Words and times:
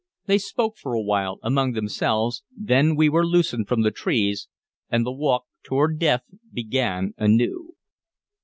They 0.25 0.39
spoke 0.39 0.77
for 0.77 0.93
a 0.95 0.99
while 0.99 1.37
among 1.43 1.73
themselves; 1.73 2.41
then 2.57 2.95
we 2.95 3.07
were 3.07 3.23
loosed 3.23 3.55
from 3.67 3.83
the 3.83 3.91
trees, 3.91 4.47
and 4.89 5.05
the 5.05 5.11
walk 5.11 5.45
toward 5.63 5.99
death 5.99 6.23
began 6.51 7.13
anew. 7.19 7.75